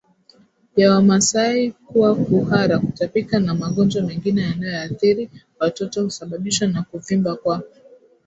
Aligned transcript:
ya 0.75 0.91
Wamasai 0.95 1.71
kuwa 1.71 2.15
kuhara 2.15 2.79
kutapika 2.79 3.39
na 3.39 3.55
magonjwa 3.55 4.03
mengine 4.03 4.41
yanayoathiri 4.41 5.29
watoto 5.59 6.03
husababishwa 6.03 6.67
na 6.67 6.83
kuvimba 6.83 7.35
kwa 7.35 7.63